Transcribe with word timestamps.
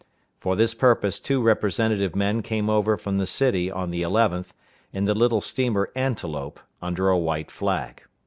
For 0.39 0.55
this 0.55 0.73
purpose 0.73 1.19
two 1.19 1.43
representative 1.43 2.15
men 2.15 2.41
came 2.41 2.71
over 2.71 2.97
from 2.97 3.19
the 3.19 3.27
city 3.27 3.69
on 3.69 3.91
the 3.91 4.01
11th, 4.01 4.49
in 4.91 5.05
the 5.05 5.13
little 5.13 5.41
steamer 5.41 5.91
Antelope, 5.95 6.59
under 6.81 7.09
a 7.09 7.19
white 7.19 7.51
flag. 7.51 8.01